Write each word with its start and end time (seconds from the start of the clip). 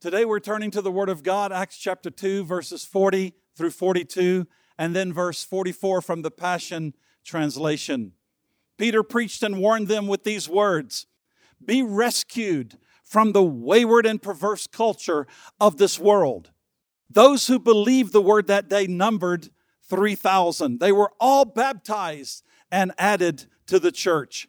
Today 0.00 0.24
we're 0.24 0.40
turning 0.40 0.70
to 0.70 0.80
the 0.80 0.90
Word 0.90 1.10
of 1.10 1.22
God, 1.22 1.52
Acts 1.52 1.76
chapter 1.76 2.08
2, 2.08 2.44
verses 2.44 2.86
40 2.86 3.34
through 3.54 3.72
42, 3.72 4.46
and 4.78 4.96
then 4.96 5.12
verse 5.12 5.44
44 5.44 6.00
from 6.00 6.22
the 6.22 6.30
Passion 6.30 6.94
Translation. 7.22 8.12
Peter 8.78 9.02
preached 9.02 9.42
and 9.42 9.58
warned 9.58 9.88
them 9.88 10.06
with 10.06 10.24
these 10.24 10.48
words 10.48 11.06
Be 11.62 11.82
rescued 11.82 12.78
from 13.04 13.32
the 13.32 13.42
wayward 13.42 14.06
and 14.06 14.22
perverse 14.22 14.66
culture 14.66 15.26
of 15.60 15.76
this 15.76 15.98
world. 15.98 16.50
Those 17.10 17.48
who 17.48 17.58
believed 17.58 18.14
the 18.14 18.22
word 18.22 18.46
that 18.46 18.70
day 18.70 18.86
numbered 18.86 19.50
3,000. 19.82 20.80
They 20.80 20.92
were 20.92 21.12
all 21.20 21.44
baptized 21.44 22.42
and 22.72 22.92
added 22.96 23.44
to 23.66 23.78
the 23.78 23.92
church. 23.92 24.48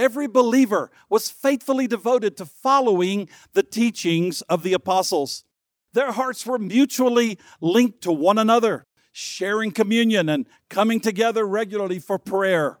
Every 0.00 0.28
believer 0.28 0.90
was 1.10 1.28
faithfully 1.28 1.86
devoted 1.86 2.34
to 2.38 2.46
following 2.46 3.28
the 3.52 3.62
teachings 3.62 4.40
of 4.42 4.62
the 4.62 4.72
apostles. 4.72 5.44
Their 5.92 6.12
hearts 6.12 6.46
were 6.46 6.58
mutually 6.58 7.38
linked 7.60 8.00
to 8.04 8.10
one 8.10 8.38
another, 8.38 8.86
sharing 9.12 9.72
communion 9.72 10.30
and 10.30 10.46
coming 10.70 11.00
together 11.00 11.46
regularly 11.46 11.98
for 11.98 12.18
prayer. 12.18 12.78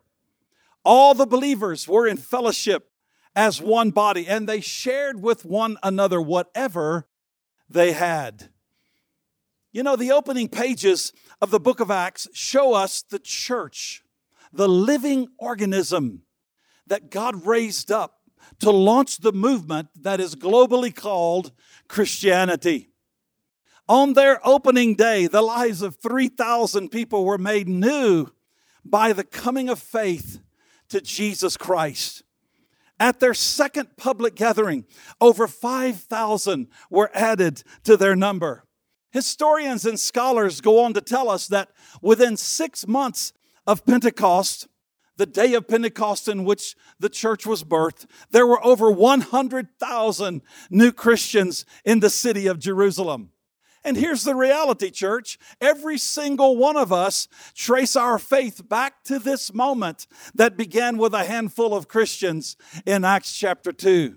All 0.82 1.12
the 1.12 1.26
believers 1.26 1.86
were 1.86 2.06
in 2.06 2.16
fellowship 2.16 2.90
as 3.36 3.60
one 3.60 3.90
body, 3.90 4.26
and 4.26 4.48
they 4.48 4.62
shared 4.62 5.20
with 5.20 5.44
one 5.44 5.76
another 5.82 6.22
whatever 6.22 7.06
they 7.68 7.92
had. 7.92 8.48
You 9.72 9.82
know, 9.82 9.94
the 9.94 10.10
opening 10.10 10.48
pages 10.48 11.12
of 11.42 11.50
the 11.50 11.60
book 11.60 11.80
of 11.80 11.90
Acts 11.90 12.28
show 12.32 12.72
us 12.72 13.02
the 13.02 13.18
church, 13.18 14.04
the 14.54 14.70
living 14.70 15.28
organism 15.38 16.22
that 16.90 17.10
God 17.10 17.46
raised 17.46 17.90
up 17.90 18.20
to 18.58 18.70
launch 18.70 19.18
the 19.18 19.32
movement 19.32 19.88
that 20.02 20.20
is 20.20 20.34
globally 20.34 20.94
called 20.94 21.52
Christianity. 21.88 22.90
On 23.88 24.12
their 24.12 24.46
opening 24.46 24.94
day, 24.94 25.26
the 25.26 25.42
lives 25.42 25.82
of 25.82 25.96
3,000 25.96 26.90
people 26.90 27.24
were 27.24 27.38
made 27.38 27.68
new 27.68 28.28
by 28.84 29.12
the 29.12 29.24
coming 29.24 29.68
of 29.68 29.78
faith 29.78 30.40
to 30.90 31.00
Jesus 31.00 31.56
Christ. 31.56 32.22
At 32.98 33.18
their 33.18 33.34
second 33.34 33.96
public 33.96 34.34
gathering, 34.34 34.84
over 35.20 35.48
5,000 35.48 36.68
were 36.90 37.10
added 37.14 37.62
to 37.84 37.96
their 37.96 38.14
number. 38.14 38.64
Historians 39.10 39.86
and 39.86 39.98
scholars 39.98 40.60
go 40.60 40.84
on 40.84 40.92
to 40.94 41.00
tell 41.00 41.30
us 41.30 41.48
that 41.48 41.70
within 42.02 42.36
six 42.36 42.86
months 42.86 43.32
of 43.66 43.86
Pentecost, 43.86 44.68
the 45.20 45.26
day 45.26 45.52
of 45.52 45.68
Pentecost 45.68 46.28
in 46.28 46.44
which 46.44 46.74
the 46.98 47.10
church 47.10 47.46
was 47.46 47.62
birthed, 47.62 48.06
there 48.30 48.46
were 48.46 48.64
over 48.64 48.90
100,000 48.90 50.42
new 50.70 50.92
Christians 50.92 51.66
in 51.84 52.00
the 52.00 52.08
city 52.08 52.46
of 52.46 52.58
Jerusalem. 52.58 53.28
And 53.84 53.98
here's 53.98 54.24
the 54.24 54.34
reality, 54.34 54.90
church. 54.90 55.38
Every 55.60 55.98
single 55.98 56.56
one 56.56 56.78
of 56.78 56.90
us 56.90 57.28
trace 57.54 57.96
our 57.96 58.18
faith 58.18 58.66
back 58.66 59.04
to 59.04 59.18
this 59.18 59.52
moment 59.52 60.06
that 60.34 60.56
began 60.56 60.96
with 60.96 61.12
a 61.12 61.24
handful 61.24 61.74
of 61.74 61.86
Christians 61.86 62.56
in 62.86 63.04
Acts 63.04 63.36
chapter 63.36 63.72
2. 63.72 64.16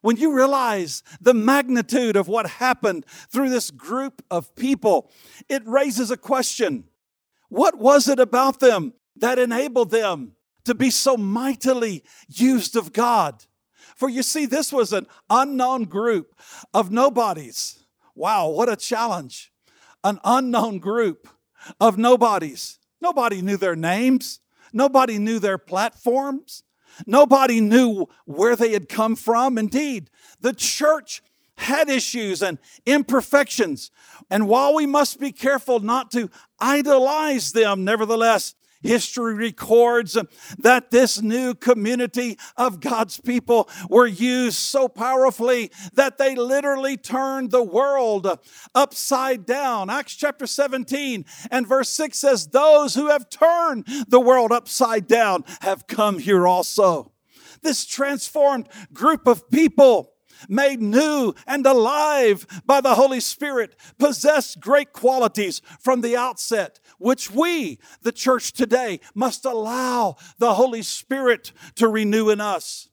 When 0.00 0.16
you 0.16 0.32
realize 0.32 1.02
the 1.20 1.34
magnitude 1.34 2.14
of 2.14 2.28
what 2.28 2.46
happened 2.46 3.04
through 3.32 3.50
this 3.50 3.72
group 3.72 4.22
of 4.30 4.54
people, 4.54 5.10
it 5.48 5.66
raises 5.66 6.12
a 6.12 6.16
question. 6.16 6.84
What 7.48 7.78
was 7.78 8.06
it 8.06 8.20
about 8.20 8.60
them 8.60 8.92
that 9.16 9.40
enabled 9.40 9.90
them 9.90 10.35
to 10.66 10.74
be 10.74 10.90
so 10.90 11.16
mightily 11.16 12.04
used 12.28 12.76
of 12.76 12.92
God. 12.92 13.44
For 13.96 14.08
you 14.08 14.22
see, 14.22 14.46
this 14.46 14.72
was 14.72 14.92
an 14.92 15.06
unknown 15.30 15.84
group 15.84 16.38
of 16.74 16.90
nobodies. 16.90 17.84
Wow, 18.14 18.48
what 18.50 18.68
a 18.68 18.76
challenge. 18.76 19.52
An 20.04 20.20
unknown 20.24 20.78
group 20.78 21.28
of 21.80 21.98
nobodies. 21.98 22.78
Nobody 23.00 23.42
knew 23.42 23.56
their 23.56 23.76
names, 23.76 24.40
nobody 24.72 25.18
knew 25.18 25.38
their 25.38 25.58
platforms, 25.58 26.62
nobody 27.06 27.60
knew 27.60 28.06
where 28.24 28.56
they 28.56 28.72
had 28.72 28.88
come 28.88 29.16
from. 29.16 29.58
Indeed, 29.58 30.10
the 30.40 30.52
church 30.52 31.22
had 31.58 31.88
issues 31.88 32.42
and 32.42 32.58
imperfections. 32.84 33.90
And 34.30 34.48
while 34.48 34.74
we 34.74 34.86
must 34.86 35.18
be 35.18 35.32
careful 35.32 35.80
not 35.80 36.10
to 36.12 36.30
idolize 36.60 37.52
them, 37.52 37.84
nevertheless, 37.84 38.54
History 38.86 39.34
records 39.34 40.16
that 40.58 40.90
this 40.90 41.20
new 41.20 41.54
community 41.54 42.38
of 42.56 42.80
God's 42.80 43.20
people 43.20 43.68
were 43.90 44.06
used 44.06 44.56
so 44.56 44.88
powerfully 44.88 45.70
that 45.94 46.18
they 46.18 46.34
literally 46.34 46.96
turned 46.96 47.50
the 47.50 47.62
world 47.62 48.38
upside 48.74 49.44
down. 49.44 49.90
Acts 49.90 50.14
chapter 50.14 50.46
17 50.46 51.24
and 51.50 51.66
verse 51.66 51.88
6 51.90 52.16
says, 52.16 52.46
Those 52.48 52.94
who 52.94 53.08
have 53.08 53.28
turned 53.28 53.86
the 54.08 54.20
world 54.20 54.52
upside 54.52 55.06
down 55.06 55.44
have 55.60 55.86
come 55.86 56.18
here 56.18 56.46
also. 56.46 57.12
This 57.62 57.84
transformed 57.84 58.68
group 58.92 59.26
of 59.26 59.50
people 59.50 60.12
made 60.48 60.80
new 60.80 61.34
and 61.46 61.66
alive 61.66 62.46
by 62.66 62.80
the 62.80 62.94
Holy 62.94 63.20
Spirit, 63.20 63.76
possessed 63.98 64.60
great 64.60 64.92
qualities 64.92 65.60
from 65.80 66.00
the 66.00 66.16
outset 66.16 66.80
which 66.98 67.30
we, 67.30 67.78
the 68.02 68.12
church 68.12 68.52
today, 68.52 69.00
must 69.14 69.44
allow 69.44 70.16
the 70.38 70.54
Holy 70.54 70.82
Spirit 70.82 71.52
to 71.76 71.88
renew 71.88 72.30
in 72.30 72.40
us. 72.40 72.88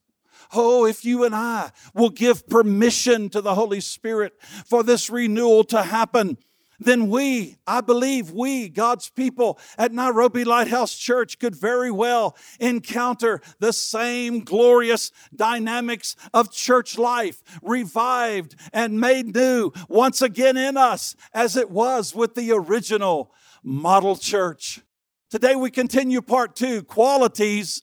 Oh, 0.53 0.85
if 0.85 1.03
you 1.03 1.23
and 1.23 1.33
I 1.33 1.71
will 1.95 2.09
give 2.09 2.47
permission 2.47 3.29
to 3.29 3.41
the 3.41 3.55
Holy 3.55 3.81
Spirit 3.81 4.33
for 4.65 4.83
this 4.83 5.09
renewal 5.09 5.63
to 5.65 5.83
happen, 5.83 6.37
then 6.79 7.09
we, 7.09 7.57
I 7.67 7.81
believe 7.81 8.31
we, 8.31 8.69
God's 8.69 9.09
people 9.09 9.59
at 9.77 9.93
Nairobi 9.93 10.43
Lighthouse 10.43 10.95
Church, 10.95 11.39
could 11.39 11.55
very 11.55 11.91
well 11.91 12.35
encounter 12.59 13.41
the 13.59 13.73
same 13.73 14.41
glorious 14.41 15.11
dynamics 15.35 16.15
of 16.33 16.51
church 16.51 16.97
life, 16.97 17.41
revived 17.61 18.55
and 18.73 18.99
made 18.99 19.35
new 19.35 19.71
once 19.87 20.21
again 20.21 20.57
in 20.57 20.77
us 20.77 21.15
as 21.33 21.55
it 21.55 21.69
was 21.69 22.13
with 22.15 22.35
the 22.35 22.51
original 22.51 23.31
model 23.63 24.15
church. 24.15 24.81
Today 25.29 25.55
we 25.55 25.71
continue 25.71 26.21
part 26.21 26.55
two 26.55 26.83
qualities 26.83 27.81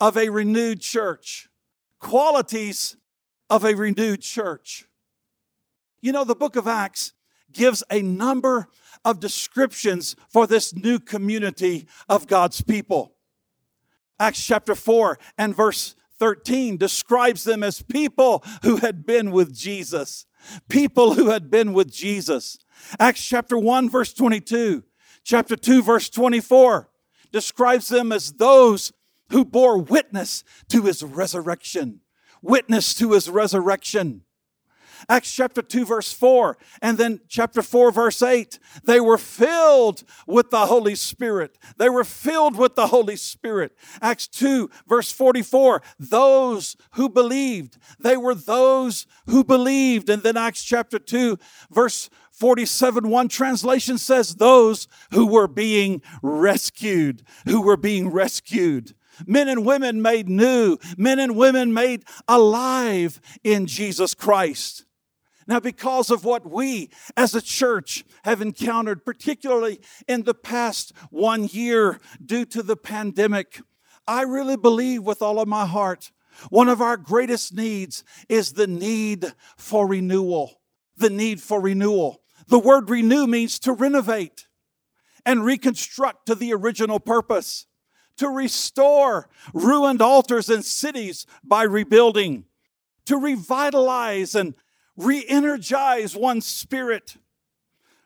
of 0.00 0.16
a 0.18 0.28
renewed 0.28 0.80
church. 0.80 1.48
Qualities 1.98 2.96
of 3.48 3.64
a 3.64 3.74
renewed 3.74 4.20
church. 4.20 4.86
You 6.02 6.12
know, 6.12 6.24
the 6.24 6.34
book 6.34 6.56
of 6.56 6.66
Acts 6.66 7.13
gives 7.54 7.82
a 7.90 8.02
number 8.02 8.68
of 9.04 9.20
descriptions 9.20 10.16
for 10.28 10.46
this 10.46 10.74
new 10.74 10.98
community 10.98 11.86
of 12.08 12.26
God's 12.26 12.60
people. 12.60 13.14
Acts 14.18 14.44
chapter 14.44 14.74
4 14.74 15.18
and 15.38 15.54
verse 15.54 15.94
13 16.18 16.76
describes 16.76 17.44
them 17.44 17.62
as 17.62 17.82
people 17.82 18.44
who 18.62 18.76
had 18.76 19.04
been 19.04 19.30
with 19.30 19.54
Jesus. 19.54 20.26
People 20.68 21.14
who 21.14 21.30
had 21.30 21.50
been 21.50 21.72
with 21.72 21.92
Jesus. 21.92 22.58
Acts 22.98 23.24
chapter 23.24 23.58
1 23.58 23.88
verse 23.88 24.12
22 24.12 24.84
chapter 25.24 25.56
2, 25.56 25.82
verse 25.82 26.08
24 26.10 26.88
describes 27.32 27.88
them 27.88 28.12
as 28.12 28.34
those 28.34 28.92
who 29.30 29.44
bore 29.44 29.78
witness 29.78 30.44
to 30.68 30.82
his 30.82 31.02
resurrection. 31.02 32.00
Witness 32.42 32.94
to 32.94 33.12
his 33.12 33.28
resurrection. 33.28 34.22
Acts 35.08 35.32
chapter 35.32 35.62
2 35.62 35.84
verse 35.84 36.12
4 36.12 36.56
and 36.82 36.98
then 36.98 37.20
chapter 37.28 37.62
4 37.62 37.90
verse 37.92 38.22
8 38.22 38.58
they 38.84 39.00
were 39.00 39.18
filled 39.18 40.04
with 40.26 40.50
the 40.50 40.66
Holy 40.66 40.94
Spirit. 40.94 41.58
They 41.76 41.88
were 41.88 42.04
filled 42.04 42.56
with 42.56 42.74
the 42.74 42.88
Holy 42.88 43.16
Spirit. 43.16 43.76
Acts 44.00 44.26
2 44.28 44.70
verse 44.86 45.12
44 45.12 45.82
those 45.98 46.76
who 46.92 47.08
believed. 47.08 47.78
They 47.98 48.16
were 48.16 48.34
those 48.34 49.06
who 49.26 49.44
believed. 49.44 50.08
And 50.08 50.22
then 50.22 50.36
Acts 50.36 50.64
chapter 50.64 50.98
2 50.98 51.38
verse 51.70 52.10
47 52.32 53.08
one 53.08 53.28
translation 53.28 53.96
says 53.96 54.36
those 54.36 54.88
who 55.12 55.26
were 55.26 55.46
being 55.46 56.02
rescued 56.22 57.22
who 57.46 57.62
were 57.62 57.76
being 57.76 58.08
rescued. 58.10 58.94
Men 59.26 59.48
and 59.48 59.64
women 59.64 60.02
made 60.02 60.28
new. 60.28 60.78
Men 60.96 61.18
and 61.18 61.36
women 61.36 61.72
made 61.72 62.04
alive 62.26 63.20
in 63.44 63.66
Jesus 63.66 64.14
Christ 64.14 64.84
now, 65.46 65.60
because 65.60 66.10
of 66.10 66.24
what 66.24 66.50
we 66.50 66.90
as 67.16 67.34
a 67.34 67.42
church 67.42 68.04
have 68.24 68.40
encountered, 68.40 69.04
particularly 69.04 69.80
in 70.08 70.22
the 70.22 70.34
past 70.34 70.92
one 71.10 71.44
year 71.44 72.00
due 72.24 72.44
to 72.46 72.62
the 72.62 72.76
pandemic, 72.76 73.60
I 74.06 74.22
really 74.22 74.56
believe 74.56 75.02
with 75.02 75.22
all 75.22 75.40
of 75.40 75.48
my 75.48 75.66
heart 75.66 76.10
one 76.50 76.68
of 76.68 76.80
our 76.80 76.96
greatest 76.96 77.54
needs 77.54 78.04
is 78.28 78.52
the 78.52 78.66
need 78.66 79.32
for 79.56 79.86
renewal. 79.86 80.60
The 80.96 81.10
need 81.10 81.40
for 81.40 81.60
renewal. 81.60 82.22
The 82.48 82.58
word 82.58 82.90
renew 82.90 83.26
means 83.26 83.58
to 83.60 83.72
renovate 83.72 84.46
and 85.24 85.44
reconstruct 85.44 86.26
to 86.26 86.34
the 86.34 86.52
original 86.52 87.00
purpose, 87.00 87.66
to 88.18 88.28
restore 88.28 89.28
ruined 89.52 90.02
altars 90.02 90.50
and 90.50 90.64
cities 90.64 91.26
by 91.42 91.62
rebuilding, 91.62 92.44
to 93.06 93.16
revitalize 93.16 94.34
and 94.34 94.54
re 94.96 95.24
energize 95.28 96.16
one's 96.16 96.46
spirit, 96.46 97.16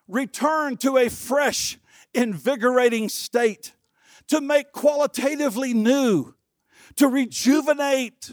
return 0.07 0.77
to 0.79 0.97
a 0.97 1.09
fresh, 1.09 1.79
invigorating 2.15 3.09
state, 3.09 3.73
to 4.29 4.41
make 4.41 4.73
qualitatively 4.73 5.75
new, 5.75 6.35
to 6.97 7.09
rejuvenate, 7.09 8.33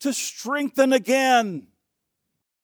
to 0.00 0.12
strengthen 0.12 0.92
again. 0.92 1.68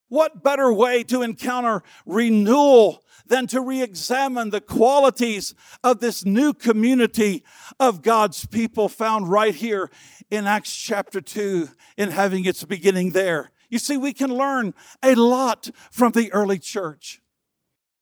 What 0.09 0.43
better 0.43 0.73
way 0.73 1.05
to 1.05 1.23
encounter 1.23 1.82
renewal 2.05 3.05
than 3.27 3.47
to 3.47 3.61
re 3.61 3.81
examine 3.81 4.50
the 4.50 4.61
qualities 4.61 5.55
of 5.85 6.00
this 6.00 6.25
new 6.25 6.53
community 6.53 7.44
of 7.79 8.03
God's 8.03 8.44
people 8.44 8.88
found 8.88 9.31
right 9.31 9.55
here 9.55 9.88
in 10.29 10.49
Acts 10.49 10.77
chapter 10.77 11.21
2 11.21 11.69
in 11.97 12.11
having 12.11 12.44
its 12.44 12.65
beginning 12.65 13.11
there? 13.11 13.53
You 13.70 13.78
see, 13.78 13.96
we 13.96 14.12
can 14.12 14.34
learn 14.34 14.75
a 15.02 15.14
lot 15.14 15.70
from 15.90 16.12
the 16.12 16.32
early 16.32 16.58
church. 16.58 17.22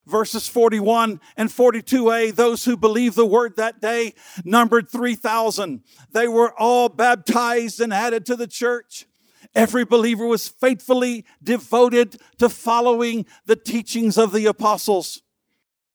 Verses 0.07 0.49
41 0.49 1.21
and 1.37 1.51
42a, 1.51 2.35
those 2.35 2.65
who 2.65 2.79
believed 2.79 3.15
the 3.15 3.27
word 3.27 3.57
that 3.57 3.81
day 3.83 4.15
numbered 4.43 4.89
3,000. 4.89 5.83
They 6.13 6.27
were 6.27 6.59
all 6.59 6.89
baptized 6.89 7.79
and 7.81 7.93
added 7.93 8.25
to 8.27 8.35
the 8.35 8.47
church. 8.47 9.07
Every 9.55 9.85
believer 9.85 10.27
was 10.27 10.49
faithfully 10.49 11.27
devoted 11.43 12.17
to 12.39 12.49
following 12.49 13.27
the 13.45 13.57
teachings 13.57 14.17
of 14.17 14.33
the 14.33 14.47
apostles. 14.47 15.23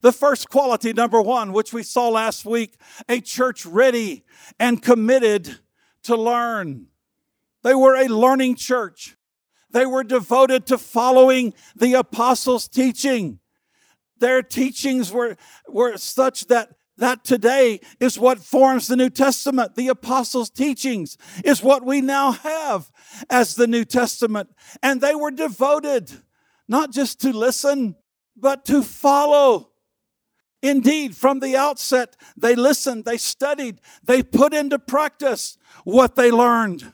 The 0.01 0.11
first 0.11 0.49
quality, 0.49 0.93
number 0.93 1.21
one, 1.21 1.51
which 1.51 1.73
we 1.73 1.81
saw 1.81 2.09
last 2.09 2.45
week, 2.45 2.75
a 3.09 3.19
church 3.19 3.65
ready 3.65 4.25
and 4.59 4.81
committed 4.81 5.59
to 6.03 6.15
learn. 6.15 6.87
They 7.63 7.73
were 7.73 7.95
a 7.95 8.07
learning 8.07 8.55
church. 8.57 9.15
They 9.73 9.85
were 9.85 10.03
devoted 10.03 10.65
to 10.67 10.77
following 10.77 11.53
the 11.75 11.95
apostles' 11.95 12.67
teaching. 12.67 13.39
Their 14.19 14.41
teachings 14.41 15.11
were, 15.11 15.35
were 15.67 15.97
such 15.97 16.47
that 16.47 16.69
that 16.97 17.23
today 17.23 17.79
is 17.99 18.19
what 18.19 18.39
forms 18.39 18.85
the 18.87 18.95
New 18.95 19.09
Testament. 19.09 19.75
The 19.75 19.87
apostles' 19.87 20.51
teachings 20.51 21.17
is 21.43 21.63
what 21.63 21.83
we 21.83 22.01
now 22.01 22.31
have 22.31 22.91
as 23.31 23.55
the 23.55 23.65
New 23.65 23.83
Testament. 23.83 24.49
And 24.81 25.01
they 25.01 25.15
were 25.15 25.31
devoted 25.31 26.11
not 26.67 26.91
just 26.91 27.19
to 27.21 27.33
listen, 27.33 27.95
but 28.37 28.63
to 28.65 28.83
follow. 28.83 29.71
Indeed, 30.61 31.15
from 31.15 31.39
the 31.39 31.57
outset, 31.57 32.15
they 32.37 32.55
listened, 32.55 33.05
they 33.05 33.17
studied, 33.17 33.81
they 34.03 34.23
put 34.23 34.53
into 34.53 34.79
practice 34.79 35.57
what 35.83 36.15
they 36.15 36.31
learned. 36.31 36.92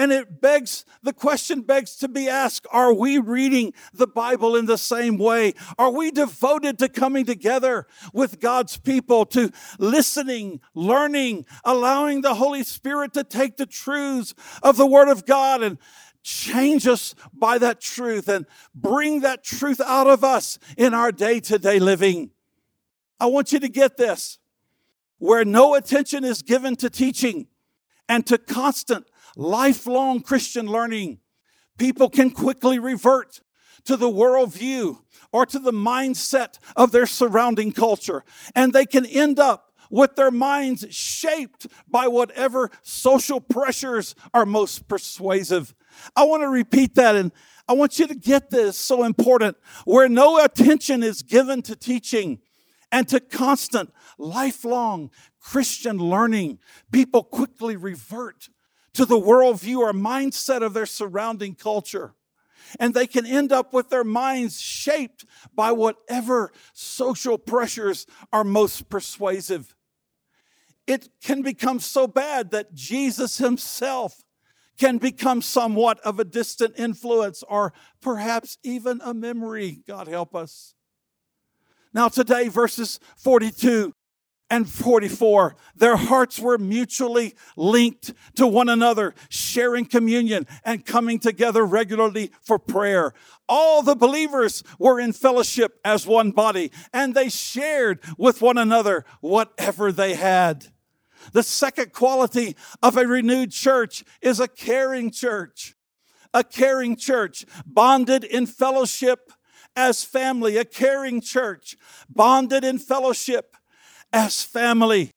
And 0.00 0.12
it 0.12 0.40
begs, 0.40 0.86
the 1.02 1.12
question 1.12 1.60
begs 1.60 1.94
to 1.96 2.08
be 2.08 2.26
asked 2.26 2.66
Are 2.72 2.90
we 2.90 3.18
reading 3.18 3.74
the 3.92 4.06
Bible 4.06 4.56
in 4.56 4.64
the 4.64 4.78
same 4.78 5.18
way? 5.18 5.52
Are 5.78 5.90
we 5.90 6.10
devoted 6.10 6.78
to 6.78 6.88
coming 6.88 7.26
together 7.26 7.86
with 8.14 8.40
God's 8.40 8.78
people, 8.78 9.26
to 9.26 9.50
listening, 9.78 10.62
learning, 10.74 11.44
allowing 11.66 12.22
the 12.22 12.32
Holy 12.32 12.64
Spirit 12.64 13.12
to 13.12 13.24
take 13.24 13.58
the 13.58 13.66
truths 13.66 14.32
of 14.62 14.78
the 14.78 14.86
Word 14.86 15.08
of 15.08 15.26
God 15.26 15.62
and 15.62 15.76
change 16.22 16.86
us 16.86 17.14
by 17.34 17.58
that 17.58 17.82
truth 17.82 18.26
and 18.26 18.46
bring 18.74 19.20
that 19.20 19.44
truth 19.44 19.82
out 19.84 20.06
of 20.06 20.24
us 20.24 20.58
in 20.78 20.94
our 20.94 21.12
day 21.12 21.40
to 21.40 21.58
day 21.58 21.78
living? 21.78 22.30
I 23.20 23.26
want 23.26 23.52
you 23.52 23.60
to 23.60 23.68
get 23.68 23.98
this. 23.98 24.38
Where 25.18 25.44
no 25.44 25.74
attention 25.74 26.24
is 26.24 26.40
given 26.40 26.74
to 26.76 26.88
teaching 26.88 27.48
and 28.08 28.26
to 28.28 28.38
constant 28.38 29.09
lifelong 29.36 30.20
Christian 30.20 30.66
learning, 30.66 31.18
people 31.78 32.08
can 32.08 32.30
quickly 32.30 32.78
revert 32.78 33.40
to 33.84 33.96
the 33.96 34.10
worldview 34.10 34.98
or 35.32 35.46
to 35.46 35.58
the 35.58 35.72
mindset 35.72 36.58
of 36.76 36.92
their 36.92 37.06
surrounding 37.06 37.72
culture. 37.72 38.24
And 38.54 38.72
they 38.72 38.86
can 38.86 39.06
end 39.06 39.38
up 39.38 39.72
with 39.90 40.14
their 40.14 40.30
minds 40.30 40.86
shaped 40.90 41.66
by 41.88 42.06
whatever 42.06 42.70
social 42.82 43.40
pressures 43.40 44.14
are 44.32 44.46
most 44.46 44.88
persuasive. 44.88 45.74
I 46.14 46.24
want 46.24 46.42
to 46.42 46.48
repeat 46.48 46.94
that 46.94 47.16
and 47.16 47.32
I 47.68 47.72
want 47.72 47.98
you 47.98 48.06
to 48.06 48.14
get 48.14 48.50
this 48.50 48.76
so 48.76 49.04
important. 49.04 49.56
Where 49.84 50.08
no 50.08 50.42
attention 50.42 51.02
is 51.02 51.22
given 51.22 51.62
to 51.62 51.76
teaching 51.76 52.40
and 52.92 53.06
to 53.08 53.20
constant, 53.20 53.92
lifelong 54.18 55.10
Christian 55.38 55.98
learning, 55.98 56.58
people 56.90 57.22
quickly 57.22 57.76
revert 57.76 58.48
to 58.94 59.04
the 59.04 59.18
worldview 59.18 59.78
or 59.78 59.92
mindset 59.92 60.62
of 60.62 60.74
their 60.74 60.86
surrounding 60.86 61.54
culture. 61.54 62.14
And 62.78 62.94
they 62.94 63.06
can 63.06 63.26
end 63.26 63.52
up 63.52 63.72
with 63.72 63.90
their 63.90 64.04
minds 64.04 64.60
shaped 64.60 65.24
by 65.54 65.72
whatever 65.72 66.52
social 66.72 67.38
pressures 67.38 68.06
are 68.32 68.44
most 68.44 68.88
persuasive. 68.88 69.74
It 70.86 71.08
can 71.22 71.42
become 71.42 71.80
so 71.80 72.06
bad 72.06 72.50
that 72.50 72.74
Jesus 72.74 73.38
himself 73.38 74.22
can 74.78 74.98
become 74.98 75.42
somewhat 75.42 76.00
of 76.00 76.18
a 76.18 76.24
distant 76.24 76.78
influence 76.78 77.42
or 77.48 77.72
perhaps 78.00 78.56
even 78.62 79.00
a 79.04 79.12
memory. 79.12 79.82
God 79.86 80.08
help 80.08 80.34
us. 80.34 80.74
Now, 81.92 82.08
today, 82.08 82.48
verses 82.48 83.00
42 83.16 83.92
and 84.50 84.68
44. 84.68 85.56
Their 85.76 85.96
hearts 85.96 86.38
were 86.38 86.58
mutually 86.58 87.34
linked 87.56 88.12
to 88.34 88.46
one 88.46 88.68
another, 88.68 89.14
sharing 89.28 89.86
communion 89.86 90.46
and 90.64 90.84
coming 90.84 91.20
together 91.20 91.64
regularly 91.64 92.32
for 92.42 92.58
prayer. 92.58 93.14
All 93.48 93.82
the 93.82 93.94
believers 93.94 94.62
were 94.78 95.00
in 95.00 95.12
fellowship 95.12 95.78
as 95.84 96.06
one 96.06 96.32
body, 96.32 96.72
and 96.92 97.14
they 97.14 97.28
shared 97.28 98.00
with 98.18 98.42
one 98.42 98.58
another 98.58 99.04
whatever 99.20 99.92
they 99.92 100.14
had. 100.14 100.66
The 101.32 101.42
second 101.42 101.92
quality 101.92 102.56
of 102.82 102.96
a 102.96 103.06
renewed 103.06 103.52
church 103.52 104.04
is 104.20 104.40
a 104.40 104.48
caring 104.48 105.10
church. 105.10 105.76
A 106.32 106.44
caring 106.44 106.96
church, 106.96 107.44
bonded 107.66 108.22
in 108.22 108.46
fellowship 108.46 109.32
as 109.74 110.04
family, 110.04 110.56
a 110.56 110.64
caring 110.64 111.20
church, 111.20 111.76
bonded 112.08 112.64
in 112.64 112.78
fellowship 112.78 113.56
as 114.12 114.42
family. 114.42 115.12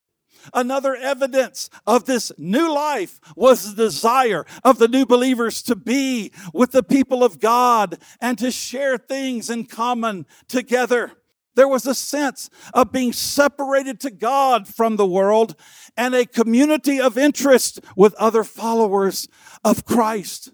Another 0.54 0.96
evidence 0.96 1.70
of 1.88 2.06
this 2.06 2.32
new 2.38 2.74
life 2.74 3.20
was 3.36 3.76
the 3.76 3.84
desire 3.84 4.46
of 4.64 4.78
the 4.78 4.88
new 4.88 5.06
believers 5.06 5.62
to 5.64 5.76
be 5.76 6.32
with 6.54 6.72
the 6.72 6.84
people 6.84 7.24
of 7.24 7.40
God 7.40 7.98
and 8.20 8.38
to 8.40 8.52
share 8.52 8.98
things 8.98 9.50
in 9.50 9.66
common 9.66 10.26
together. 10.48 11.14
There 11.56 11.68
was 11.68 11.86
a 11.86 11.96
sense 11.96 12.50
of 12.74 12.92
being 12.92 13.14
separated 13.14 14.00
to 14.02 14.10
God 14.10 14.68
from 14.68 14.96
the 14.96 15.06
world 15.06 15.56
and 15.96 16.16
a 16.16 16.26
community 16.26 17.00
of 17.00 17.18
interest 17.18 17.80
with 17.96 18.16
other 18.16 18.44
followers 18.44 19.28
of 19.64 19.86
Christ. 19.86 20.52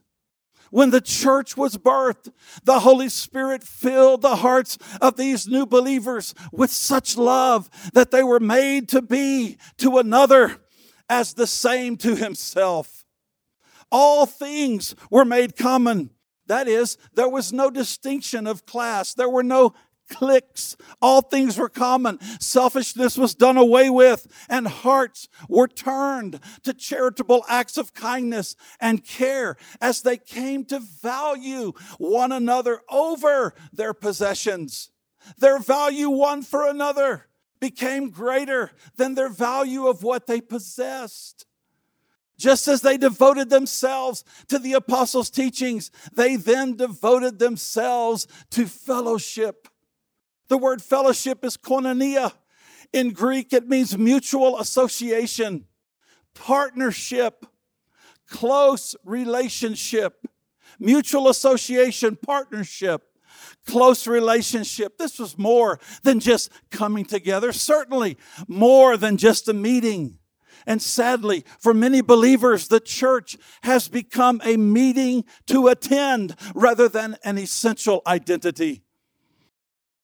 When 0.71 0.91
the 0.91 1.01
church 1.01 1.57
was 1.57 1.77
birthed, 1.77 2.31
the 2.63 2.79
Holy 2.81 3.09
Spirit 3.09 3.63
filled 3.63 4.21
the 4.21 4.37
hearts 4.37 4.77
of 5.01 5.17
these 5.17 5.47
new 5.47 5.65
believers 5.65 6.33
with 6.51 6.71
such 6.71 7.17
love 7.17 7.69
that 7.93 8.11
they 8.11 8.23
were 8.23 8.39
made 8.39 8.87
to 8.89 9.01
be 9.01 9.57
to 9.77 9.97
another 9.97 10.57
as 11.09 11.33
the 11.33 11.47
same 11.47 11.97
to 11.97 12.15
himself. 12.15 13.03
All 13.91 14.25
things 14.25 14.95
were 15.09 15.25
made 15.25 15.57
common. 15.57 16.11
That 16.45 16.67
is, 16.67 16.97
there 17.13 17.29
was 17.29 17.53
no 17.53 17.69
distinction 17.69 18.47
of 18.47 18.65
class. 18.65 19.13
There 19.13 19.29
were 19.29 19.43
no 19.43 19.73
cliques. 20.09 20.75
All 21.01 21.21
things 21.21 21.57
were 21.57 21.69
common. 21.69 22.19
Selfishness 22.39 23.17
was 23.17 23.35
done 23.35 23.57
away 23.57 23.89
with, 23.89 24.27
and 24.49 24.67
hearts 24.67 25.29
were 25.47 25.67
turned 25.67 26.39
to 26.63 26.73
charitable 26.73 27.45
acts 27.47 27.77
of 27.77 27.93
kindness 27.93 28.55
and 28.79 29.05
care 29.05 29.55
as 29.79 30.01
they 30.01 30.17
came 30.17 30.65
to 30.65 30.79
value 30.79 31.73
one 31.97 32.31
another 32.31 32.81
over 32.89 33.53
their 33.71 33.93
possessions. 33.93 34.91
Their 35.37 35.59
value 35.59 36.09
one 36.09 36.41
for 36.41 36.67
another 36.67 37.27
became 37.59 38.09
greater 38.09 38.71
than 38.95 39.15
their 39.15 39.29
value 39.29 39.87
of 39.87 40.03
what 40.03 40.27
they 40.27 40.41
possessed. 40.41 41.45
Just 42.37 42.69
as 42.69 42.81
they 42.81 42.97
devoted 42.97 43.49
themselves 43.49 44.23
to 44.47 44.59
the 44.59 44.73
apostles' 44.73 45.29
teachings, 45.29 45.91
they 46.13 46.37
then 46.37 46.77
devoted 46.77 47.37
themselves 47.37 48.27
to 48.51 48.65
fellowship 48.65 49.67
the 50.49 50.57
word 50.57 50.81
fellowship 50.81 51.45
is 51.45 51.55
koinonia. 51.55 52.33
In 52.91 53.11
Greek, 53.11 53.53
it 53.53 53.67
means 53.67 53.97
mutual 53.97 54.59
association, 54.59 55.65
partnership, 56.33 57.45
close 58.27 58.95
relationship, 59.05 60.25
mutual 60.79 61.29
association, 61.29 62.15
partnership, 62.15 63.03
close 63.67 64.07
relationship. 64.07 64.97
This 64.97 65.19
was 65.19 65.37
more 65.37 65.79
than 66.03 66.19
just 66.19 66.51
coming 66.71 67.05
together, 67.05 67.51
certainly 67.51 68.17
more 68.47 68.97
than 68.97 69.17
just 69.17 69.47
a 69.47 69.53
meeting. 69.53 70.17
And 70.65 70.81
sadly, 70.81 71.45
for 71.59 71.73
many 71.73 72.01
believers, 72.01 72.67
the 72.67 72.79
church 72.79 73.37
has 73.63 73.87
become 73.87 74.41
a 74.43 74.57
meeting 74.57 75.25
to 75.47 75.67
attend 75.67 76.35
rather 76.53 76.89
than 76.89 77.17
an 77.23 77.37
essential 77.37 78.01
identity. 78.05 78.83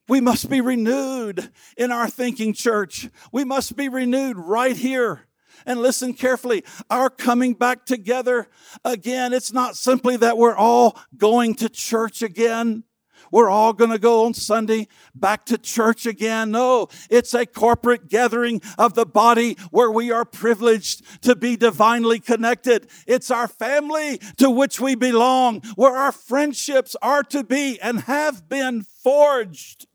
We 0.08 0.22
must 0.22 0.50
be 0.50 0.62
renewed 0.62 1.50
in 1.78 1.92
our 1.92 2.10
thinking, 2.10 2.54
church. 2.54 3.10
We 3.32 3.44
must 3.44 3.76
be 3.76 3.90
renewed 3.90 4.38
right 4.38 4.78
here. 4.78 5.28
And 5.66 5.82
listen 5.82 6.14
carefully, 6.14 6.64
our 6.90 7.10
coming 7.10 7.54
back 7.54 7.86
together 7.86 8.48
again, 8.84 9.34
it's 9.34 9.52
not 9.52 9.76
simply 9.76 10.18
that 10.18 10.38
we're 10.38 10.56
all 10.56 11.00
going 11.18 11.56
to 11.56 11.70
church 11.70 12.22
again. 12.22 12.84
We're 13.32 13.50
all 13.50 13.74
going 13.74 13.90
to 13.90 13.98
go 13.98 14.26
on 14.26 14.34
Sunday 14.36 14.88
back 15.16 15.46
to 15.48 15.58
church 15.58 16.06
again. 16.06 16.52
No, 16.52 16.90
it's 17.10 17.34
a 17.34 17.46
corporate 17.46 18.08
gathering 18.08 18.62
of 18.78 18.94
the 18.94 19.06
body 19.06 19.58
where 19.72 19.90
we 19.90 20.12
are 20.12 20.26
privileged 20.26 21.24
to 21.24 21.36
be 21.36 21.56
divinely 21.56 22.20
connected. 22.20 22.88
It's 23.08 23.32
our 23.32 23.48
family 23.48 24.20
to 24.38 24.52
which 24.52 24.80
we 24.80 24.94
belong, 24.94 25.62
where 25.76 25.96
our 25.96 26.12
friendships 26.12 26.96
are 27.02 27.24
to 27.24 27.44
be 27.44 27.80
and 27.82 28.02
have 28.02 28.48
been 28.48 28.84
forged. 28.84 29.88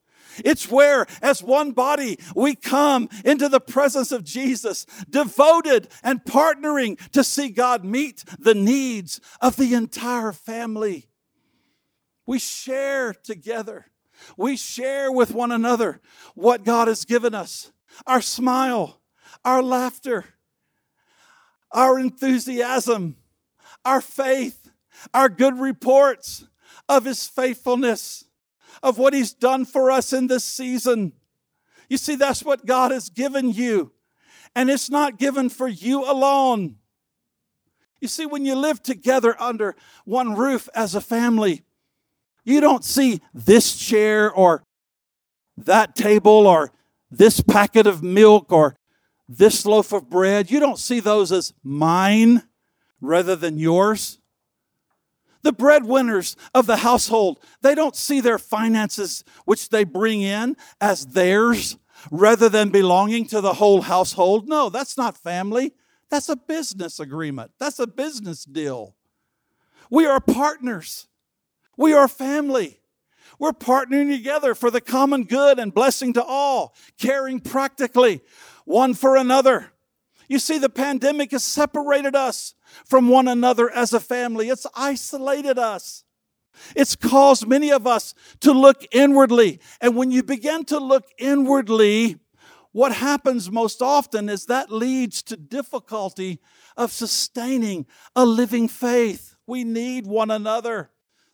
It's 0.45 0.71
where, 0.71 1.07
as 1.23 1.43
one 1.43 1.73
body, 1.73 2.19
we 2.35 2.55
come 2.55 3.09
into 3.25 3.49
the 3.49 3.61
presence 3.61 4.13
of 4.13 4.25
Jesus, 4.25 4.87
devoted 5.09 5.89
and 6.03 6.25
partnering 6.25 6.99
to 7.13 7.25
see 7.25 7.49
God 7.49 7.85
meet 7.85 8.25
the 8.39 8.55
needs 8.55 9.21
of 9.41 9.57
the 9.57 9.75
entire 9.75 10.33
family. 10.33 11.09
We 12.27 12.39
share 12.39 13.13
together. 13.13 13.87
We 14.37 14.57
share 14.57 15.11
with 15.11 15.33
one 15.33 15.51
another 15.51 16.01
what 16.35 16.65
God 16.65 16.89
has 16.89 17.05
given 17.05 17.35
us 17.35 17.73
our 18.07 18.21
smile, 18.23 19.01
our 19.45 19.63
laughter, 19.63 20.25
our 21.73 21.99
enthusiasm, 21.99 23.17
our 23.85 24.01
faith, 24.01 24.71
our 25.13 25.29
good 25.29 25.59
reports 25.59 26.45
of 26.89 27.05
His 27.05 27.27
faithfulness 27.27 28.25
of 28.83 28.99
what 28.99 29.15
He's 29.15 29.33
done 29.33 29.65
for 29.65 29.91
us 29.91 30.13
in 30.13 30.27
this 30.27 30.45
season. 30.45 31.13
You 31.89 31.97
see, 31.97 32.15
that's 32.15 32.45
what 32.45 32.67
God 32.67 32.91
has 32.91 33.09
given 33.09 33.53
you. 33.53 33.93
And 34.55 34.71
it's 34.71 34.91
not 34.91 35.19
given 35.19 35.49
for 35.49 35.69
you 35.69 36.05
alone. 36.11 36.77
You 38.01 38.09
see, 38.09 38.27
when 38.27 38.45
you 38.45 38.55
live 38.55 38.83
together 38.83 39.37
under 39.41 39.77
one 40.05 40.35
roof 40.35 40.69
as 40.75 40.95
a 40.95 41.01
family, 41.01 41.63
you 42.45 42.61
don't 42.61 42.85
see 42.85 43.21
this 43.35 43.77
chair 43.77 44.33
or 44.33 44.65
that 45.57 45.95
table 45.95 46.47
or 46.47 46.73
this 47.11 47.41
packet 47.41 47.87
of 47.87 48.03
milk 48.03 48.53
or 48.53 48.77
this 49.29 49.67
loaf 49.67 49.93
of 49.93 50.09
bread. 50.09 50.51
You 50.51 50.61
don't 50.61 50.79
see 50.79 51.01
those 51.01 51.31
as 51.31 51.53
mine 51.63 52.43
rather 53.01 53.37
than 53.37 53.59
yours. 53.59 54.19
The 55.43 55.53
breadwinners 55.53 56.37
of 56.55 56.67
the 56.67 56.79
household, 56.79 57.39
they 57.63 57.75
don't 57.75 57.97
see 57.97 58.21
their 58.21 58.39
finances, 58.39 59.25
which 59.45 59.71
they 59.71 59.85
bring 59.85 60.23
in, 60.23 60.57
as 60.81 61.07
theirs 61.07 61.79
rather 62.11 62.49
than 62.49 62.71
belonging 62.71 63.27
to 63.27 63.41
the 63.41 63.55
whole 63.55 63.83
household. 63.83 64.49
No, 64.49 64.69
that's 64.69 64.97
not 64.97 65.17
family. 65.17 65.73
That's 66.11 66.29
a 66.29 66.37
business 66.37 66.99
agreement, 66.99 67.53
that's 67.59 67.79
a 67.79 67.87
business 67.87 68.45
deal. 68.45 68.97
We 69.91 70.07
are 70.07 70.21
partners, 70.21 71.07
we 71.77 71.93
are 71.93 72.09
family. 72.09 72.77
We're 73.39 73.53
partnering 73.53 74.15
together 74.15 74.55
for 74.55 74.71
the 74.71 74.83
common 74.83 75.25
good 75.25 75.59
and 75.59 75.73
blessing 75.73 76.13
to 76.13 76.23
all, 76.23 76.75
caring 76.99 77.41
practically 77.41 78.21
one 78.67 78.93
for 78.93 79.17
another. 79.17 79.73
You 80.29 80.39
see, 80.39 80.59
the 80.59 80.69
pandemic 80.69 81.31
has 81.31 81.43
separated 81.43 82.15
us 82.15 82.55
from 82.85 83.09
one 83.09 83.29
another 83.29 83.71
as 83.71 83.93
a 83.93 84.01
family. 84.01 84.49
It's 84.49 84.67
isolated 84.75 85.59
us. 85.59 86.05
It's 86.75 86.97
caused 86.97 87.47
many 87.47 87.71
of 87.71 87.87
us 87.87 88.15
to 88.41 88.53
look 88.53 88.85
inwardly. 88.93 89.61
And 89.81 89.97
when 89.97 90.11
you 90.11 90.23
begin 90.23 90.65
to 90.67 90.79
look 90.79 91.07
inwardly, 91.19 92.19
what 92.73 92.93
happens 92.93 93.51
most 93.51 93.83
often 93.83 94.29
is 94.29 94.47
that 94.47 94.71
leads 94.71 95.23
to 95.25 95.37
difficulty 95.37 96.41
of 96.77 96.93
sustaining 96.93 97.87
a 98.15 98.25
living 98.25 98.69
faith. 98.69 99.37
We 99.47 99.65
need 99.65 100.07
one 100.07 100.31
another. 100.31 100.91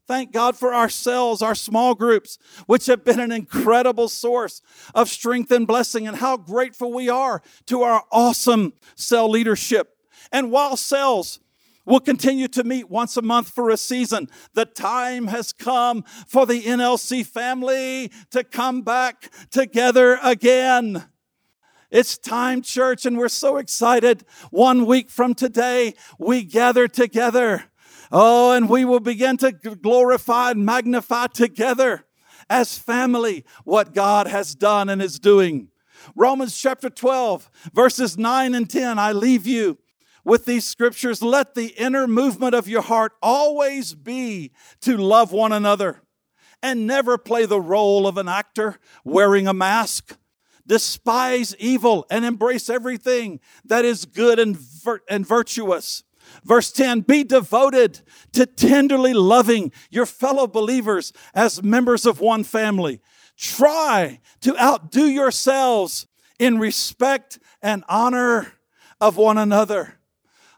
Thank 0.07 0.33
God 0.33 0.57
for 0.57 0.73
our 0.73 0.89
cells, 0.89 1.43
our 1.43 1.57
small 1.57 1.95
groups, 1.95 2.39
which 2.67 2.87
have 2.87 3.05
been 3.05 3.19
an 3.19 3.33
incredible 3.33 4.09
source 4.09 4.63
of 4.95 5.09
strength 5.09 5.51
and 5.51 5.67
blessing, 5.67 6.07
and 6.07 6.17
how 6.17 6.37
grateful 6.37 6.93
we 6.93 7.09
are 7.09 7.43
to 7.67 7.83
our 7.83 8.05
awesome 8.13 8.73
cell 8.95 9.29
leadership. 9.29 9.96
And 10.33 10.51
while 10.51 10.77
cells 10.77 11.41
will 11.85 12.01
continue 12.01 12.49
to 12.49 12.65
meet 12.65 12.91
once 12.91 13.17
a 13.17 13.23
month 13.23 13.49
for 13.49 13.71
a 13.71 13.77
season, 13.77 14.29
the 14.55 14.65
time 14.65 15.29
has 15.29 15.53
come 15.53 16.05
for 16.27 16.45
the 16.45 16.63
NLC 16.63 17.25
family 17.25 18.11
to 18.31 18.45
come 18.45 18.83
back 18.83 19.31
together 19.51 20.19
again. 20.23 21.07
It's 21.91 22.19
time, 22.19 22.63
church, 22.63 23.07
and 23.07 23.17
we're 23.17 23.29
so 23.29 23.57
excited. 23.57 24.25
One 24.51 24.87
week 24.87 25.09
from 25.09 25.35
today, 25.35 25.95
we 26.19 26.43
gather 26.43 26.89
together. 26.89 27.65
Oh, 28.11 28.53
and 28.53 28.69
we 28.69 28.85
will 28.85 29.01
begin 29.01 29.37
to 29.39 29.53
glorify 29.53 30.51
and 30.51 30.67
magnify 30.67 31.29
together 31.29 32.05
as 32.51 32.77
family 32.77 33.45
what 33.65 33.95
God 33.95 34.27
has 34.27 34.55
done 34.55 34.89
and 34.89 35.01
is 35.01 35.19
doing. 35.19 35.69
Romans 36.15 36.59
chapter 36.59 36.91
12, 36.91 37.51
verses 37.73 38.19
9 38.19 38.55
and 38.55 38.69
10. 38.69 38.99
I 38.99 39.13
leave 39.13 39.47
you 39.47 39.79
with 40.27 40.45
these 40.45 40.67
scriptures, 40.67 41.23
let 41.23 41.55
the 41.55 41.69
inner 41.79 42.09
movement 42.09 42.53
of 42.53 42.67
your 42.67 42.83
heart 42.83 43.13
always 43.23 43.95
be 43.95 44.51
to 44.81 44.97
love 44.97 45.31
one 45.31 45.53
another 45.53 46.03
and 46.61 46.85
never 46.85 47.17
play 47.17 47.47
the 47.47 47.61
role 47.61 48.09
of 48.09 48.19
an 48.19 48.29
actor 48.29 48.79
wearing 49.05 49.47
a 49.47 49.55
mask. 49.55 50.19
Despise 50.67 51.55
evil 51.61 52.05
and 52.11 52.25
embrace 52.25 52.69
everything 52.69 53.39
that 53.65 53.85
is 53.85 54.05
good 54.05 54.41
and, 54.41 54.57
vir- 54.57 55.03
and 55.09 55.25
virtuous. 55.25 56.03
Verse 56.45 56.73
10 56.73 57.03
Be 57.03 57.23
devoted 57.23 58.01
to 58.33 58.47
tenderly 58.47 59.15
loving 59.15 59.71
your 59.91 60.07
fellow 60.07 60.49
believers 60.49 61.13
as 61.35 61.63
members 61.63 62.05
of 62.05 62.19
one 62.19 62.43
family. 62.43 63.01
Try 63.37 64.19
to 64.41 64.61
outdo 64.61 65.07
yourselves 65.07 66.09
in 66.41 66.59
respect 66.59 67.39
and 67.63 67.85
honor 67.89 68.55
of 69.01 69.17
one 69.17 69.39
another. 69.39 69.96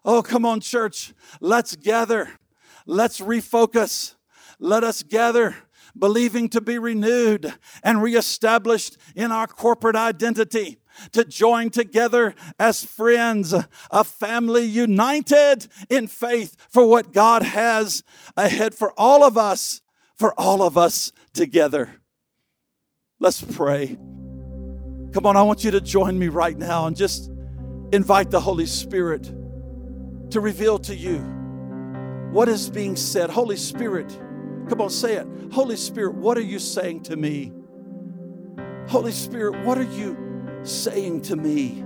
Oh, 0.04 0.22
come 0.22 0.44
on, 0.46 0.60
church. 0.60 1.12
Let's 1.40 1.76
gather. 1.76 2.30
Let's 2.86 3.20
refocus. 3.20 4.14
Let 4.58 4.82
us 4.82 5.02
gather, 5.02 5.56
believing 5.96 6.48
to 6.50 6.60
be 6.60 6.78
renewed 6.78 7.54
and 7.82 8.02
reestablished 8.02 8.96
in 9.14 9.30
our 9.30 9.46
corporate 9.46 9.96
identity, 9.96 10.78
to 11.12 11.24
join 11.24 11.70
together 11.70 12.34
as 12.58 12.84
friends, 12.84 13.54
a 13.90 14.04
family 14.04 14.64
united 14.64 15.68
in 15.88 16.08
faith 16.08 16.56
for 16.70 16.88
what 16.88 17.12
God 17.12 17.42
has 17.42 18.02
ahead 18.36 18.74
for 18.74 18.92
all 18.98 19.22
of 19.22 19.38
us, 19.38 19.80
for 20.16 20.34
all 20.38 20.62
of 20.62 20.76
us 20.76 21.12
together. 21.32 22.00
Let's 23.20 23.42
pray. 23.42 23.96
Come 25.12 25.24
on, 25.24 25.36
I 25.36 25.42
want 25.42 25.62
you 25.62 25.70
to 25.70 25.80
join 25.80 26.18
me 26.18 26.28
right 26.28 26.56
now 26.56 26.86
and 26.86 26.96
just 26.96 27.30
invite 27.92 28.30
the 28.30 28.40
Holy 28.40 28.66
Spirit 28.66 29.32
to 30.30 30.40
reveal 30.40 30.78
to 30.80 30.94
you 30.94 31.18
what 32.30 32.48
is 32.48 32.68
being 32.68 32.96
said. 32.96 33.30
Holy 33.30 33.56
Spirit, 33.56 34.08
come 34.68 34.80
on, 34.80 34.90
say 34.90 35.16
it. 35.16 35.26
Holy 35.52 35.76
Spirit, 35.76 36.14
what 36.14 36.36
are 36.36 36.42
you 36.42 36.58
saying 36.58 37.02
to 37.04 37.16
me? 37.16 37.52
Holy 38.88 39.12
Spirit, 39.12 39.64
what 39.64 39.78
are 39.78 39.82
you 39.82 40.16
saying 40.62 41.22
to 41.22 41.36
me? 41.36 41.84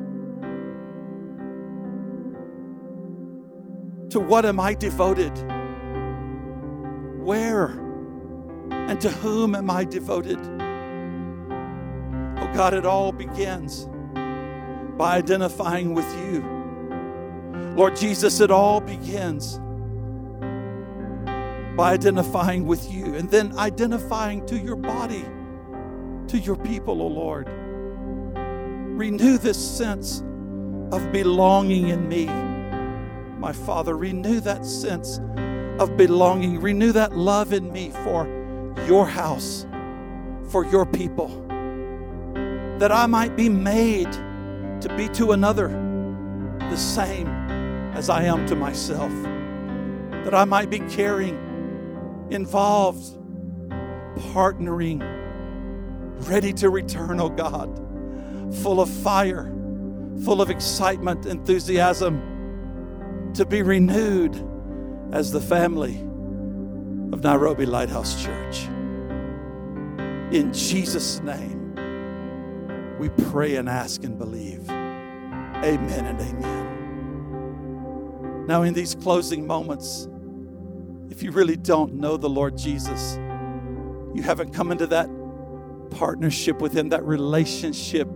To 4.10 4.20
what 4.20 4.44
am 4.44 4.60
I 4.60 4.74
devoted? 4.74 5.32
Where 7.18 7.66
and 8.70 9.00
to 9.00 9.10
whom 9.10 9.54
am 9.54 9.70
I 9.70 9.84
devoted? 9.84 10.38
Oh 12.38 12.52
God, 12.52 12.74
it 12.74 12.84
all 12.84 13.12
begins 13.12 13.88
by 14.98 15.16
identifying 15.16 15.94
with 15.94 16.06
you. 16.16 16.61
Lord 17.74 17.96
Jesus, 17.96 18.40
it 18.40 18.50
all 18.50 18.80
begins 18.80 19.58
by 21.74 21.92
identifying 21.92 22.66
with 22.66 22.92
you 22.92 23.14
and 23.14 23.30
then 23.30 23.56
identifying 23.58 24.44
to 24.46 24.58
your 24.58 24.76
body, 24.76 25.24
to 26.28 26.38
your 26.38 26.56
people, 26.56 27.00
O 27.00 27.06
oh 27.06 27.08
Lord. 27.08 27.48
Renew 28.98 29.38
this 29.38 29.56
sense 29.56 30.22
of 30.92 31.10
belonging 31.12 31.88
in 31.88 32.06
me, 32.08 32.26
my 33.38 33.52
Father. 33.52 33.96
Renew 33.96 34.40
that 34.40 34.66
sense 34.66 35.18
of 35.78 35.96
belonging. 35.96 36.60
Renew 36.60 36.92
that 36.92 37.16
love 37.16 37.54
in 37.54 37.72
me 37.72 37.90
for 38.04 38.26
your 38.86 39.06
house, 39.06 39.66
for 40.50 40.66
your 40.66 40.84
people, 40.84 41.28
that 42.78 42.92
I 42.92 43.06
might 43.06 43.34
be 43.34 43.48
made 43.48 44.12
to 44.12 44.94
be 44.94 45.08
to 45.10 45.32
another 45.32 45.68
the 46.58 46.76
same 46.76 47.41
as 47.92 48.08
I 48.08 48.24
am 48.24 48.46
to 48.46 48.56
myself, 48.56 49.12
that 50.24 50.34
I 50.34 50.44
might 50.44 50.70
be 50.70 50.80
caring, 50.80 51.36
involved, 52.30 53.18
partnering, 54.32 55.02
ready 56.28 56.52
to 56.54 56.70
return, 56.70 57.20
oh 57.20 57.28
God, 57.28 57.76
full 58.62 58.80
of 58.80 58.88
fire, 58.88 59.52
full 60.24 60.40
of 60.40 60.50
excitement, 60.50 61.26
enthusiasm, 61.26 63.32
to 63.34 63.44
be 63.44 63.62
renewed 63.62 64.36
as 65.12 65.30
the 65.30 65.40
family 65.40 65.98
of 67.12 67.22
Nairobi 67.22 67.66
Lighthouse 67.66 68.22
Church. 68.22 68.64
In 70.32 70.50
Jesus' 70.52 71.20
name, 71.20 71.74
we 72.98 73.10
pray 73.30 73.56
and 73.56 73.68
ask 73.68 74.04
and 74.04 74.18
believe. 74.18 74.68
Amen 74.70 76.06
and 76.06 76.20
amen. 76.20 76.71
Now, 78.46 78.62
in 78.62 78.74
these 78.74 78.94
closing 78.94 79.46
moments, 79.46 80.08
if 81.10 81.22
you 81.22 81.30
really 81.30 81.56
don't 81.56 81.94
know 81.94 82.16
the 82.16 82.28
Lord 82.28 82.56
Jesus, 82.58 83.16
you 84.14 84.22
haven't 84.22 84.52
come 84.52 84.72
into 84.72 84.86
that 84.88 85.08
partnership 85.90 86.60
with 86.60 86.76
Him, 86.76 86.88
that 86.88 87.04
relationship 87.04 88.08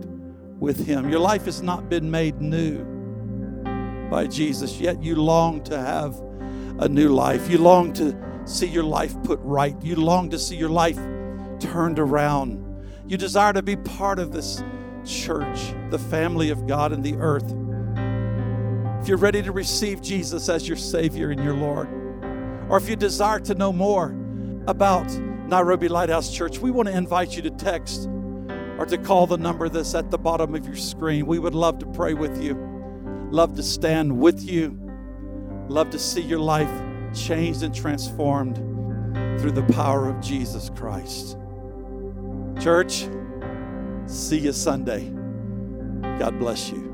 with 0.59 0.85
Him. 0.85 1.09
Your 1.09 1.19
life 1.19 1.45
has 1.45 1.61
not 1.61 1.89
been 1.89 2.11
made 2.11 2.41
new 2.41 2.83
by 4.09 4.27
Jesus, 4.27 4.79
yet 4.79 5.01
you 5.01 5.15
long 5.15 5.63
to 5.65 5.77
have 5.77 6.19
a 6.79 6.89
new 6.89 7.09
life. 7.09 7.49
You 7.49 7.57
long 7.57 7.93
to 7.93 8.15
see 8.45 8.67
your 8.67 8.83
life 8.83 9.15
put 9.23 9.39
right. 9.41 9.75
You 9.81 9.95
long 9.95 10.29
to 10.31 10.39
see 10.39 10.55
your 10.55 10.69
life 10.69 10.99
turned 11.59 11.99
around. 11.99 12.63
You 13.07 13.17
desire 13.17 13.53
to 13.53 13.61
be 13.61 13.75
part 13.75 14.19
of 14.19 14.31
this 14.31 14.63
church, 15.05 15.73
the 15.89 15.99
family 15.99 16.49
of 16.49 16.67
God 16.67 16.91
in 16.91 17.01
the 17.01 17.15
earth. 17.15 17.53
If 19.01 19.07
you're 19.07 19.17
ready 19.17 19.41
to 19.43 19.51
receive 19.51 20.01
Jesus 20.01 20.49
as 20.49 20.67
your 20.67 20.77
Savior 20.77 21.31
and 21.31 21.43
your 21.43 21.53
Lord, 21.53 21.87
or 22.69 22.77
if 22.77 22.89
you 22.89 22.95
desire 22.95 23.39
to 23.41 23.53
know 23.53 23.71
more 23.71 24.15
about 24.67 25.09
Nairobi 25.47 25.87
Lighthouse 25.87 26.33
Church, 26.33 26.59
we 26.59 26.71
want 26.71 26.89
to 26.89 26.95
invite 26.95 27.35
you 27.35 27.41
to 27.43 27.51
text 27.51 28.09
or 28.77 28.85
to 28.85 28.97
call 28.97 29.25
the 29.25 29.37
number 29.37 29.69
that's 29.69 29.95
at 29.95 30.11
the 30.11 30.17
bottom 30.17 30.53
of 30.53 30.65
your 30.65 30.75
screen. 30.75 31.25
We 31.25 31.39
would 31.39 31.55
love 31.55 31.79
to 31.79 31.85
pray 31.85 32.13
with 32.13 32.43
you, 32.43 32.55
love 33.31 33.55
to 33.55 33.63
stand 33.63 34.19
with 34.19 34.41
you, 34.41 34.77
love 35.69 35.89
to 35.91 35.99
see 35.99 36.21
your 36.21 36.39
life 36.39 36.69
changed 37.15 37.63
and 37.63 37.73
transformed 37.73 38.57
through 39.39 39.51
the 39.51 39.63
power 39.73 40.09
of 40.09 40.19
Jesus 40.19 40.69
Christ. 40.75 41.37
Church, 42.59 43.07
see 44.05 44.39
you 44.39 44.51
Sunday. 44.51 45.09
God 46.19 46.37
bless 46.39 46.71
you. 46.71 46.86